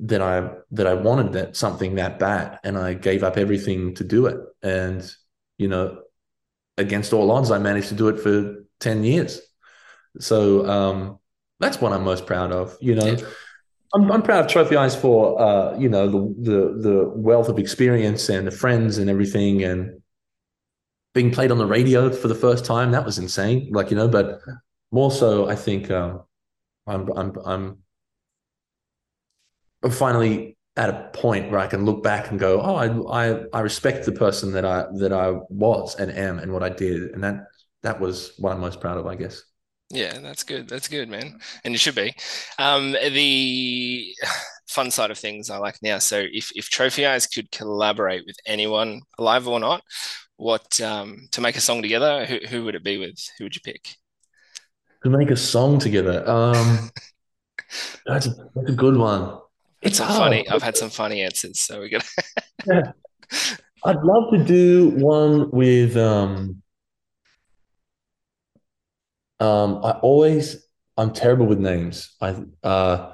that 0.00 0.22
I 0.22 0.50
that 0.72 0.86
I 0.86 0.94
wanted 0.94 1.32
that 1.32 1.56
something 1.56 1.96
that 1.96 2.18
bad 2.18 2.60
and 2.64 2.78
I 2.78 2.94
gave 2.94 3.22
up 3.22 3.36
everything 3.36 3.94
to 3.96 4.04
do 4.04 4.26
it. 4.26 4.38
And, 4.62 5.10
you 5.56 5.68
know, 5.68 6.02
against 6.76 7.12
all 7.12 7.30
odds, 7.30 7.50
I 7.50 7.58
managed 7.58 7.88
to 7.88 7.94
do 7.94 8.08
it 8.08 8.20
for 8.20 8.64
10 8.80 9.04
years. 9.04 9.40
So 10.20 10.66
um, 10.68 11.18
that's 11.60 11.80
what 11.80 11.92
I'm 11.92 12.04
most 12.04 12.26
proud 12.26 12.52
of. 12.52 12.76
You 12.80 12.94
know, 12.94 13.06
yeah. 13.06 13.26
I'm, 13.94 14.10
I'm 14.12 14.22
proud 14.22 14.44
of 14.44 14.50
Trophy 14.50 14.76
Eyes 14.76 14.94
for 14.94 15.40
uh, 15.40 15.76
you 15.78 15.88
know 15.88 16.08
the, 16.08 16.34
the 16.50 16.88
the 16.88 17.12
wealth 17.14 17.48
of 17.48 17.58
experience 17.58 18.28
and 18.28 18.46
the 18.46 18.50
friends 18.50 18.98
and 18.98 19.08
everything, 19.08 19.62
and 19.62 20.00
being 21.14 21.30
played 21.30 21.50
on 21.50 21.58
the 21.58 21.66
radio 21.66 22.10
for 22.10 22.28
the 22.28 22.34
first 22.34 22.64
time. 22.64 22.92
That 22.92 23.04
was 23.04 23.18
insane. 23.18 23.70
Like 23.72 23.90
you 23.90 23.96
know, 23.96 24.08
but 24.08 24.40
more 24.90 25.10
so, 25.10 25.48
I 25.48 25.54
think 25.54 25.90
um, 25.90 26.22
I'm 26.86 27.10
I'm 27.16 27.32
I'm 27.44 27.78
I'm 29.82 29.90
finally 29.90 30.56
at 30.76 30.90
a 30.90 31.10
point 31.12 31.50
where 31.50 31.60
I 31.60 31.66
can 31.66 31.84
look 31.84 32.02
back 32.02 32.30
and 32.30 32.38
go, 32.38 32.60
oh, 32.60 32.76
I 32.76 33.30
I 33.30 33.44
I 33.52 33.60
respect 33.60 34.06
the 34.06 34.12
person 34.12 34.52
that 34.52 34.64
I 34.64 34.86
that 34.98 35.12
I 35.12 35.32
was 35.50 35.96
and 35.96 36.10
am 36.10 36.38
and 36.38 36.52
what 36.52 36.62
I 36.62 36.68
did, 36.68 37.10
and 37.10 37.22
that 37.24 37.46
that 37.82 38.00
was 38.00 38.32
what 38.38 38.52
I'm 38.52 38.60
most 38.60 38.80
proud 38.80 38.98
of, 38.98 39.06
I 39.06 39.14
guess. 39.14 39.42
Yeah, 39.90 40.18
that's 40.18 40.44
good. 40.44 40.68
That's 40.68 40.88
good, 40.88 41.08
man. 41.08 41.40
And 41.64 41.72
you 41.72 41.78
should 41.78 41.94
be. 41.94 42.14
Um, 42.58 42.92
the 42.92 44.14
fun 44.68 44.90
side 44.90 45.10
of 45.10 45.18
things 45.18 45.50
I 45.50 45.56
like 45.58 45.78
now. 45.82 45.98
So 45.98 46.24
if 46.30 46.50
if 46.54 46.68
Trophy 46.68 47.06
Eyes 47.06 47.26
could 47.26 47.50
collaborate 47.50 48.24
with 48.26 48.36
anyone, 48.46 49.00
alive 49.18 49.48
or 49.48 49.58
not, 49.58 49.82
what 50.36 50.80
um, 50.80 51.28
to 51.32 51.40
make 51.40 51.56
a 51.56 51.60
song 51.60 51.82
together, 51.82 52.24
who, 52.24 52.38
who 52.48 52.64
would 52.64 52.74
it 52.74 52.84
be 52.84 52.98
with? 52.98 53.18
Who 53.38 53.44
would 53.44 53.54
you 53.54 53.62
pick? 53.64 53.96
To 55.04 55.10
make 55.10 55.30
a 55.30 55.36
song 55.36 55.78
together. 55.78 56.28
Um, 56.28 56.90
that's 58.06 58.26
a, 58.26 58.34
that's 58.54 58.70
a 58.70 58.74
good 58.74 58.96
one. 58.96 59.38
It's 59.82 59.98
funny. 59.98 60.48
I've 60.48 60.62
had 60.62 60.76
some 60.76 60.90
funny 60.90 61.22
answers, 61.22 61.60
so 61.60 61.78
we're 61.78 61.88
gonna. 61.88 62.04
yeah. 62.66 62.92
I'd 63.84 64.02
love 64.02 64.32
to 64.32 64.44
do 64.44 64.90
one 64.90 65.50
with 65.50 65.96
um 65.96 66.62
um, 69.40 69.84
I 69.84 69.92
always 69.92 70.66
I'm 70.96 71.12
terrible 71.12 71.46
with 71.46 71.60
names. 71.60 72.14
I 72.20 72.30
uh, 72.62 73.12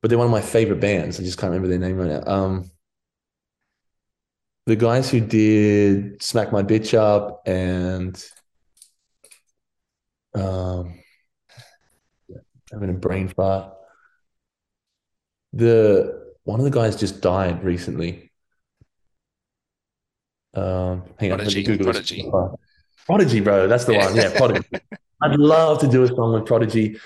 but 0.00 0.08
they're 0.08 0.18
one 0.18 0.26
of 0.26 0.30
my 0.32 0.42
favorite 0.42 0.80
bands. 0.80 1.18
I 1.18 1.22
just 1.22 1.38
can't 1.38 1.50
remember 1.50 1.68
their 1.68 1.78
name 1.78 1.96
right 1.96 2.08
now. 2.10 2.22
Um, 2.26 2.70
the 4.66 4.76
guys 4.76 5.10
who 5.10 5.20
did 5.20 6.22
"Smack 6.22 6.52
My 6.52 6.62
Bitch 6.62 6.94
Up" 6.94 7.42
and 7.46 8.22
um, 10.34 10.98
having 12.72 12.90
a 12.90 12.94
brain 12.94 13.28
fart. 13.28 13.74
The 15.52 16.34
one 16.44 16.60
of 16.60 16.64
the 16.64 16.70
guys 16.70 16.96
just 16.96 17.20
died 17.20 17.62
recently. 17.62 18.30
Um, 20.54 21.04
hang 21.18 21.30
Prodigy, 21.30 21.60
on, 21.60 21.64
Google 21.64 21.84
Prodigy. 21.84 22.30
Prodigy, 23.06 23.40
bro. 23.40 23.66
That's 23.68 23.84
the 23.84 23.94
one. 23.94 24.14
Yeah, 24.14 24.32
Prodigy. 24.36 24.68
I'd 25.20 25.38
love 25.38 25.78
to 25.80 25.88
do 25.88 26.02
a 26.02 26.08
song 26.08 26.34
with 26.34 26.46
Prodigy. 26.46 26.98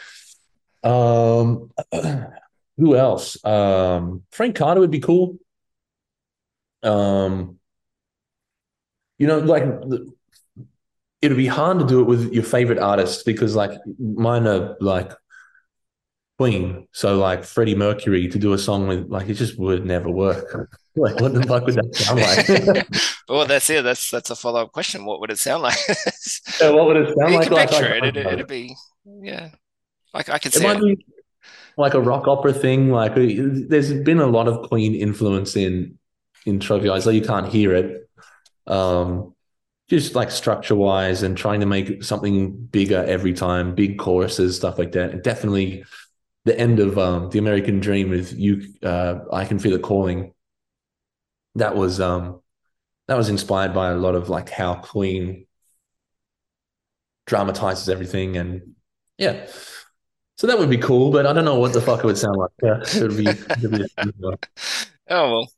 Um, 0.83 1.71
who 2.77 2.97
else? 2.97 3.43
Um, 3.45 4.23
Frank 4.31 4.57
Carter 4.57 4.81
would 4.81 4.91
be 4.91 5.01
cool. 5.01 5.39
Um, 6.83 7.59
you 9.19 9.27
know, 9.27 9.39
like 9.39 9.65
it'd 11.23 11.37
be 11.37 11.47
hard 11.47 11.79
to 11.79 11.87
do 11.87 12.01
it 12.01 12.05
with 12.05 12.33
your 12.33 12.45
favorite 12.45 12.79
artists 12.79 13.23
because, 13.23 13.57
like, 13.57 13.73
mine 13.99 14.47
are 14.47 14.77
like 14.81 15.13
Queen. 16.39 16.87
So, 16.93 17.19
like 17.19 17.45
Freddie 17.45 17.75
Mercury 17.75 18.29
to 18.29 18.39
do 18.39 18.53
a 18.53 18.59
song 18.59 18.87
with, 18.89 19.09
like, 19.09 19.29
it 19.29 19.35
just 19.35 19.59
would 19.59 19.87
never 19.87 20.11
work. 20.11 20.71
like, 20.97 21.21
what 21.21 21.33
the 21.33 21.43
fuck 21.43 21.65
would 21.67 21.75
that 21.75 21.95
sound 21.95 22.21
like? 22.21 22.89
well, 23.29 23.47
that's 23.47 23.69
it. 23.71 23.85
That's 23.85 24.11
that's 24.11 24.31
a 24.31 24.37
follow 24.37 24.63
up 24.63 24.73
question. 24.73 25.05
What 25.05 25.21
would 25.21 25.31
it 25.31 25.39
sound 25.39 25.63
like? 25.63 25.79
yeah, 26.61 26.71
what 26.71 26.87
would 26.87 26.97
it 26.97 27.17
sound 27.17 27.33
you 27.33 27.39
like? 27.39 27.49
Can 27.49 27.57
picture 27.57 27.91
like, 27.91 28.03
it. 28.03 28.17
It'd, 28.17 28.27
it'd, 28.27 28.47
be 28.47 28.75
yeah. 29.05 29.51
Like 30.13 30.29
I 30.29 30.39
could 30.39 30.53
see 30.53 30.67
it. 30.67 30.83
it. 30.83 30.99
like 31.77 31.95
a 31.95 32.01
rock 32.01 32.29
opera 32.29 32.53
thing. 32.53 32.91
Like 32.91 33.15
there's 33.15 33.93
been 33.93 34.21
a 34.21 34.27
lot 34.27 34.49
of 34.49 34.69
Queen 34.69 34.95
influence 34.95 35.57
in 35.57 35.99
in 36.45 36.61
Trophy 36.61 36.89
Eyes, 36.89 37.05
though 37.05 37.11
you 37.11 37.23
can't 37.23 37.49
hear 37.49 37.75
it. 37.75 38.09
Um, 38.67 39.35
just 39.89 40.15
like 40.15 40.31
structure 40.31 40.75
wise 40.75 41.23
and 41.23 41.37
trying 41.37 41.61
to 41.61 41.67
make 41.67 42.03
something 42.03 42.57
bigger 42.57 43.05
every 43.07 43.33
time, 43.33 43.75
big 43.75 43.99
choruses, 43.99 44.57
stuff 44.57 44.79
like 44.79 44.93
that. 44.93 45.11
And 45.11 45.23
definitely 45.23 45.85
the 46.47 46.59
end 46.59 46.79
of 46.79 46.97
um, 46.97 47.29
the 47.31 47.39
American 47.39 47.81
Dream 47.81 48.09
with 48.09 48.33
you. 48.33 48.73
Uh, 48.83 49.19
I 49.33 49.45
can 49.45 49.59
feel 49.59 49.75
it 49.75 49.83
calling 49.83 50.33
that 51.57 51.75
was 51.75 52.01
um 52.01 52.41
that 53.09 53.17
was 53.17 53.29
inspired 53.29 53.75
by 53.75 53.91
a 53.91 53.97
lot 53.97 54.15
of 54.15 54.29
like 54.29 54.49
how 54.49 54.77
Queen 54.77 55.47
dramatizes 57.27 57.89
everything 57.89 58.37
and 58.37 58.75
yeah. 59.19 59.47
So 60.39 60.47
that 60.47 60.59
would 60.59 60.69
be 60.69 60.77
cool, 60.77 61.11
but 61.11 61.25
I 61.25 61.33
don't 61.33 61.47
know 61.47 61.59
what 61.59 61.73
the 61.73 61.81
fuck 61.81 62.01
it 62.01 62.05
would 62.05 62.19
sound 62.19 62.37
like. 62.37 62.51
Yeah, 62.63 62.81
it 62.83 63.03
would 63.03 63.17
be, 63.17 63.27
it 63.27 63.63
would 63.63 63.73
be 63.73 63.87
oh 65.09 65.31
well, 65.31 65.53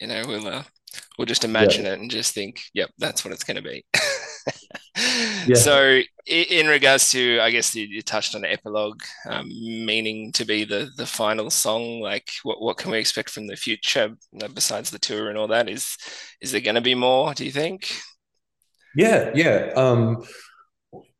you 0.00 0.06
know 0.06 0.24
we'll 0.26 0.48
uh, 0.48 0.62
we'll 1.18 1.26
just 1.26 1.44
imagine 1.44 1.84
yeah. 1.84 1.92
it 1.92 2.00
and 2.00 2.10
just 2.10 2.34
think, 2.34 2.62
yep, 2.72 2.90
that's 2.98 3.24
what 3.24 3.32
it's 3.32 3.44
going 3.44 3.56
to 3.56 3.62
be. 3.62 3.84
yeah. 5.46 5.54
So, 5.54 6.00
in 6.26 6.66
regards 6.66 7.10
to, 7.12 7.40
I 7.40 7.50
guess 7.50 7.74
you, 7.74 7.86
you 7.86 8.02
touched 8.02 8.34
on 8.34 8.40
the 8.40 8.52
epilogue, 8.52 9.00
um, 9.28 9.48
meaning 9.48 10.32
to 10.32 10.44
be 10.44 10.64
the 10.64 10.90
the 10.96 11.06
final 11.06 11.50
song. 11.50 12.00
Like, 12.00 12.30
what 12.42 12.60
what 12.60 12.76
can 12.76 12.90
we 12.90 12.98
expect 12.98 13.30
from 13.30 13.46
the 13.46 13.56
future 13.56 14.16
besides 14.54 14.90
the 14.90 14.98
tour 14.98 15.28
and 15.28 15.38
all 15.38 15.48
that? 15.48 15.68
Is 15.68 15.96
is 16.40 16.52
there 16.52 16.60
going 16.60 16.74
to 16.76 16.80
be 16.80 16.94
more? 16.94 17.34
Do 17.34 17.44
you 17.44 17.52
think? 17.52 17.90
Yeah, 18.94 19.30
yeah. 19.34 19.72
Um, 19.76 20.24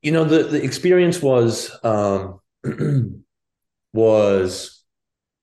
you 0.02 0.12
know, 0.12 0.24
the 0.24 0.44
the 0.44 0.62
experience 0.62 1.20
was 1.20 1.70
um, 1.84 2.40
was 3.92 4.84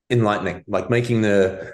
enlightening. 0.10 0.64
Like 0.68 0.90
making 0.90 1.22
the 1.22 1.74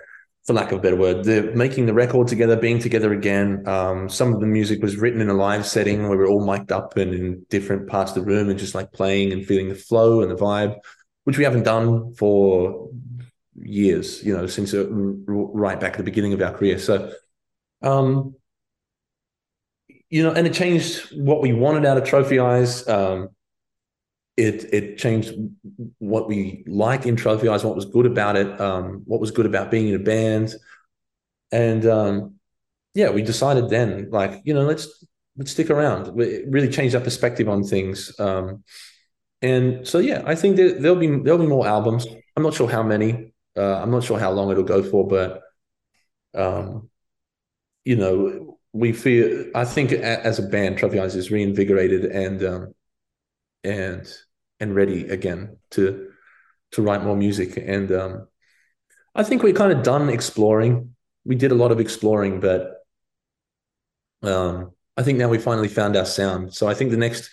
for 0.50 0.53
lack 0.53 0.72
of 0.72 0.79
a 0.79 0.82
better 0.82 0.96
word, 0.96 1.25
the 1.25 1.44
making 1.53 1.86
the 1.86 1.94
record 1.94 2.27
together, 2.27 2.56
being 2.56 2.79
together 2.79 3.13
again. 3.13 3.62
Um, 3.68 4.10
some 4.10 4.34
of 4.34 4.39
the 4.39 4.48
music 4.48 4.82
was 4.82 4.98
written 4.98 5.22
in 5.22 5.29
a 5.29 5.34
live 5.36 5.63
setting 5.63 6.10
where 6.10 6.18
we 6.18 6.24
are 6.24 6.27
all 6.27 6.44
mic'd 6.44 6.72
up 6.72 6.98
and 6.98 7.13
in 7.13 7.46
different 7.51 7.88
parts 7.88 8.10
of 8.10 8.15
the 8.15 8.24
room 8.24 8.50
and 8.50 8.58
just 8.58 8.74
like 8.74 8.91
playing 8.91 9.32
and 9.32 9.46
feeling 9.46 9.70
the 9.70 9.75
flow 9.75 10.24
and 10.24 10.32
the 10.32 10.36
vibe, 10.36 10.75
which 11.25 11.38
we 11.38 11.44
haven't 11.44 11.65
done 11.65 12.15
for 12.15 12.89
years, 13.62 14.24
you 14.24 14.36
know, 14.36 14.48
since 14.48 14.74
uh, 14.74 14.88
right 14.89 15.79
back 15.79 15.91
at 15.91 15.98
the 15.98 16.03
beginning 16.03 16.34
of 16.34 16.41
our 16.41 16.51
career. 16.51 16.79
So, 16.79 17.12
um, 17.84 18.34
you 20.10 20.24
know, 20.24 20.32
and 20.32 20.48
it 20.48 20.56
changed 20.56 21.15
what 21.15 21.44
we 21.44 21.53
wanted 21.53 21.86
out 21.86 22.00
of 22.00 22.06
Trophy 22.06 22.39
Eyes. 22.39 22.88
Um, 22.88 23.29
it 24.39 24.74
it 24.74 24.98
changed 24.98 25.34
what 26.00 26.27
we 26.27 26.63
like 26.65 27.05
in 27.05 27.15
Trophy 27.15 27.50
Eyes, 27.50 27.63
what 27.63 27.75
was 27.75 27.86
good 27.86 28.05
about 28.05 28.38
it, 28.38 28.60
um, 28.60 29.03
what 29.05 29.19
was 29.19 29.31
good 29.31 29.46
about 29.46 29.69
being 29.69 29.89
in 29.89 29.96
a 29.96 30.00
band, 30.00 30.55
and 31.51 31.86
um, 31.86 32.36
yeah, 32.93 33.10
we 33.10 33.22
decided 33.22 33.69
then, 33.69 34.10
like 34.12 34.41
you 34.46 34.53
know, 34.53 34.63
let's 34.63 35.05
let's 35.38 35.51
stick 35.51 35.69
around. 35.69 36.19
It 36.19 36.46
really 36.48 36.69
changed 36.69 36.96
our 36.96 37.01
perspective 37.01 37.50
on 37.50 37.63
things, 37.63 38.17
um, 38.19 38.63
and 39.41 39.86
so 39.88 40.00
yeah, 40.00 40.24
I 40.25 40.36
think 40.36 40.55
that 40.55 40.81
there'll 40.81 40.98
be 40.98 41.08
there'll 41.08 41.39
be 41.39 41.48
more 41.48 41.67
albums. 41.67 42.08
I'm 42.36 42.43
not 42.43 42.53
sure 42.53 42.69
how 42.69 42.84
many. 42.84 43.34
Uh, 43.58 43.81
I'm 43.81 43.91
not 43.91 44.03
sure 44.03 44.17
how 44.17 44.31
long 44.31 44.51
it'll 44.51 44.63
go 44.63 44.81
for, 44.81 45.05
but 45.05 45.41
um, 46.34 46.89
you 47.84 47.98
know, 47.98 48.58
we 48.72 48.93
feel. 48.93 49.51
I 49.53 49.65
think 49.65 49.91
as 49.91 50.39
a 50.39 50.43
band, 50.43 50.77
Trophy 50.77 51.00
Eyes 51.00 51.15
is 51.15 51.29
reinvigorated 51.29 52.05
and 52.05 52.43
um, 52.43 52.74
and 53.63 54.08
and 54.60 54.75
ready 54.75 55.08
again 55.08 55.58
to 55.72 56.12
to 56.72 56.82
write 56.82 57.04
more 57.04 57.16
music. 57.16 57.58
And 57.58 57.92
um, 57.92 58.28
I 59.16 59.24
think 59.24 59.44
we're 59.44 59.54
kind 59.54 59.72
of 59.72 59.84
done 59.84 60.10
exploring. 60.10 60.96
We 61.25 61.36
did 61.36 61.51
a 61.51 61.56
lot 61.56 61.72
of 61.72 61.80
exploring, 61.80 62.39
but 62.39 62.86
um, 64.22 64.72
I 64.96 65.04
think 65.04 65.18
now 65.18 65.30
we 65.30 65.38
finally 65.38 65.68
found 65.68 65.96
our 65.96 66.06
sound. 66.06 66.54
So 66.54 66.68
I 66.68 66.74
think 66.74 66.92
the 66.92 66.98
next, 66.98 67.30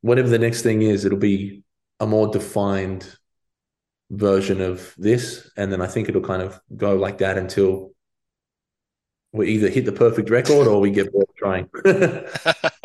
whatever 0.00 0.28
the 0.28 0.38
next 0.38 0.62
thing 0.62 0.82
is, 0.82 1.04
it'll 1.04 1.18
be 1.18 1.62
a 2.00 2.06
more 2.06 2.28
defined 2.28 3.06
version 4.10 4.60
of 4.60 4.94
this, 4.96 5.50
and 5.56 5.70
then 5.70 5.82
I 5.82 5.86
think 5.86 6.08
it'll 6.08 6.22
kind 6.22 6.42
of 6.42 6.60
go 6.76 6.94
like 6.94 7.18
that 7.18 7.36
until 7.36 7.92
we 9.32 9.48
either 9.48 9.68
hit 9.68 9.84
the 9.84 9.92
perfect 9.92 10.30
record 10.30 10.66
or 10.66 10.80
we 10.80 10.90
get 10.90 11.12
bored 11.12 11.28
trying. 11.36 11.68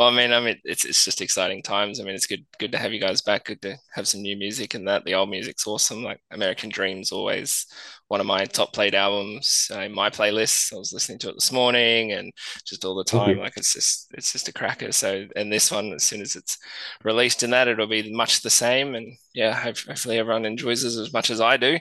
well, 0.00 0.08
I 0.08 0.16
mean, 0.16 0.32
I 0.32 0.40
mean, 0.40 0.56
it's 0.64 0.86
it's 0.86 1.04
just 1.04 1.20
exciting 1.20 1.62
times. 1.62 2.00
I 2.00 2.04
mean, 2.04 2.14
it's 2.14 2.26
good 2.26 2.46
good 2.58 2.72
to 2.72 2.78
have 2.78 2.90
you 2.90 2.98
guys 2.98 3.20
back. 3.20 3.44
Good 3.44 3.60
to 3.60 3.76
have 3.92 4.08
some 4.08 4.22
new 4.22 4.34
music 4.34 4.72
and 4.72 4.88
that. 4.88 5.04
The 5.04 5.12
old 5.12 5.28
music's 5.28 5.66
awesome. 5.66 6.02
Like 6.02 6.22
American 6.30 6.70
Dreams, 6.70 7.12
always 7.12 7.66
one 8.08 8.18
of 8.18 8.26
my 8.26 8.46
top 8.46 8.72
played 8.72 8.94
albums 8.94 9.70
uh, 9.70 9.80
in 9.80 9.94
my 9.94 10.08
playlist. 10.08 10.72
I 10.72 10.78
was 10.78 10.94
listening 10.94 11.18
to 11.18 11.28
it 11.28 11.34
this 11.34 11.52
morning 11.52 12.12
and 12.12 12.32
just 12.64 12.86
all 12.86 12.94
the 12.94 13.04
time. 13.04 13.40
Like 13.40 13.58
it's 13.58 13.74
just 13.74 14.06
it's 14.14 14.32
just 14.32 14.48
a 14.48 14.54
cracker. 14.54 14.90
So 14.90 15.26
and 15.36 15.52
this 15.52 15.70
one, 15.70 15.92
as 15.92 16.04
soon 16.04 16.22
as 16.22 16.34
it's 16.34 16.56
released 17.04 17.42
in 17.42 17.50
that, 17.50 17.68
it'll 17.68 17.86
be 17.86 18.10
much 18.10 18.40
the 18.40 18.48
same. 18.48 18.94
And 18.94 19.18
yeah, 19.34 19.52
hopefully 19.52 20.18
everyone 20.18 20.46
enjoys 20.46 20.82
this 20.82 20.96
as 20.96 21.12
much 21.12 21.28
as 21.28 21.42
I 21.42 21.58
do, 21.58 21.78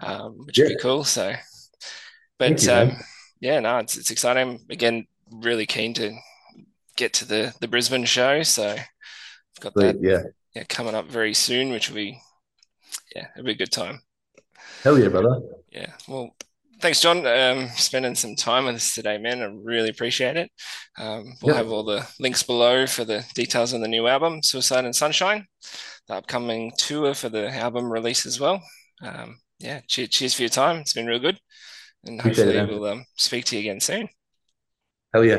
um, 0.00 0.34
which 0.44 0.58
yeah. 0.58 0.64
would 0.66 0.74
be 0.74 0.82
cool. 0.82 1.02
So, 1.02 1.32
but 2.38 2.62
you, 2.62 2.70
um, 2.70 2.96
yeah, 3.40 3.58
no, 3.60 3.78
it's 3.78 3.96
it's 3.96 4.10
exciting. 4.10 4.60
Again, 4.68 5.06
really 5.30 5.64
keen 5.64 5.94
to 5.94 6.14
get 6.96 7.12
to 7.14 7.24
the 7.24 7.54
the 7.60 7.68
Brisbane 7.68 8.04
show. 8.04 8.42
So 8.42 8.68
I've 8.68 9.60
got 9.60 9.74
that 9.74 9.98
yeah. 10.00 10.22
yeah 10.54 10.64
coming 10.68 10.94
up 10.94 11.06
very 11.06 11.34
soon, 11.34 11.70
which 11.70 11.88
will 11.88 11.96
be 11.96 12.20
yeah, 13.14 13.28
it'll 13.34 13.46
be 13.46 13.52
a 13.52 13.56
good 13.56 13.72
time. 13.72 14.00
Hell 14.82 14.98
yeah, 14.98 15.08
brother. 15.08 15.40
Yeah. 15.70 15.92
Well, 16.08 16.34
thanks, 16.80 17.00
John. 17.00 17.26
Um, 17.26 17.68
spending 17.76 18.14
some 18.14 18.36
time 18.36 18.66
with 18.66 18.76
us 18.76 18.94
today, 18.94 19.18
man. 19.18 19.42
I 19.42 19.46
really 19.46 19.88
appreciate 19.88 20.36
it. 20.36 20.50
Um, 20.98 21.34
we'll 21.42 21.54
have 21.54 21.70
all 21.70 21.84
the 21.84 22.06
links 22.20 22.42
below 22.42 22.86
for 22.86 23.04
the 23.04 23.24
details 23.34 23.72
on 23.72 23.80
the 23.80 23.88
new 23.88 24.06
album, 24.06 24.42
Suicide 24.42 24.84
and 24.84 24.94
Sunshine, 24.94 25.46
the 26.08 26.14
upcoming 26.14 26.72
tour 26.76 27.14
for 27.14 27.28
the 27.28 27.48
album 27.48 27.90
release 27.90 28.26
as 28.26 28.38
well. 28.38 28.62
Um, 29.02 29.38
yeah, 29.58 29.80
cheers, 29.88 30.10
cheers 30.10 30.34
for 30.34 30.42
your 30.42 30.50
time. 30.50 30.78
It's 30.78 30.92
been 30.92 31.06
real 31.06 31.18
good. 31.18 31.38
And 32.04 32.20
hopefully, 32.20 32.62
we'll 32.66 32.84
um, 32.84 33.06
speak 33.16 33.46
to 33.46 33.56
you 33.56 33.60
again 33.60 33.80
soon. 33.80 34.08
Hell 35.14 35.24
yeah. 35.24 35.38